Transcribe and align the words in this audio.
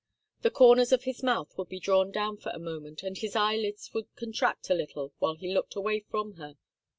The 0.41 0.49
corners 0.49 0.91
of 0.91 1.03
his 1.03 1.21
mouth 1.21 1.55
would 1.59 1.69
be 1.69 1.79
drawn 1.79 2.09
down 2.09 2.37
for 2.37 2.49
a 2.49 2.57
moment 2.57 3.03
and 3.03 3.15
his 3.15 3.35
eyelids 3.35 3.93
would 3.93 4.15
contract 4.15 4.71
a 4.71 4.73
little 4.73 5.13
while 5.19 5.35
he 5.35 5.53
looked 5.53 5.75
away 5.75 5.99
from 5.99 6.37
her. 6.37 6.55